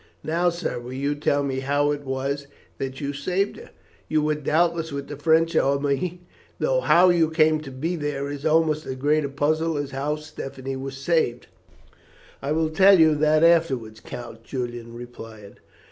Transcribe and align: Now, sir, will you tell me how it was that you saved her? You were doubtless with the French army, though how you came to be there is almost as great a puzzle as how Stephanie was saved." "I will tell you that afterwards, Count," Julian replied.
Now, 0.23 0.49
sir, 0.49 0.79
will 0.79 0.93
you 0.93 1.13
tell 1.13 1.43
me 1.43 1.59
how 1.59 1.91
it 1.91 2.01
was 2.03 2.47
that 2.79 2.99
you 2.99 3.13
saved 3.13 3.57
her? 3.57 3.69
You 4.07 4.23
were 4.23 4.33
doubtless 4.33 4.91
with 4.91 5.07
the 5.09 5.15
French 5.15 5.55
army, 5.55 6.21
though 6.57 6.79
how 6.81 7.09
you 7.09 7.29
came 7.29 7.61
to 7.61 7.69
be 7.69 7.95
there 7.95 8.27
is 8.27 8.43
almost 8.43 8.87
as 8.87 8.95
great 8.95 9.23
a 9.25 9.29
puzzle 9.29 9.77
as 9.77 9.91
how 9.91 10.15
Stephanie 10.15 10.75
was 10.75 10.97
saved." 10.97 11.45
"I 12.41 12.51
will 12.51 12.71
tell 12.71 12.99
you 12.99 13.13
that 13.13 13.43
afterwards, 13.43 13.99
Count," 13.99 14.43
Julian 14.43 14.95
replied. 14.95 15.59